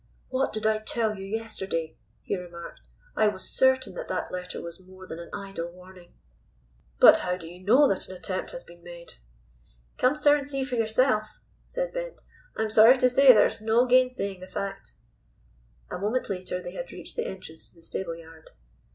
[0.29, 2.81] "What did I tell you yesterday?" he remarked.
[3.15, 6.15] "I was certain that that letter was more than an idle warning.
[6.99, 9.13] But how do you know that an attempt has been made?"
[9.99, 12.21] "Come, sir, and see for yourself," said Bent.
[12.57, 14.95] "I am sorry to say there is no gainsaying the fact."
[15.91, 18.49] A moment later they had reached the entrance to the stable yard.